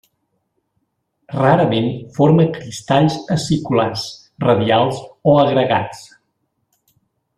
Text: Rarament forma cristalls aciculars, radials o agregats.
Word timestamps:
Rarament 1.33 1.89
forma 2.15 2.47
cristalls 2.55 3.17
aciculars, 3.35 4.07
radials 4.47 5.03
o 5.33 5.37
agregats. 5.43 6.03